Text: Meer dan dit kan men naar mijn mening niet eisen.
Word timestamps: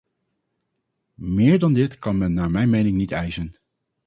Meer 1.15 1.59
dan 1.59 1.73
dit 1.73 1.97
kan 1.97 2.17
men 2.17 2.33
naar 2.33 2.51
mijn 2.51 2.69
mening 2.69 2.97
niet 2.97 3.11
eisen. 3.11 3.55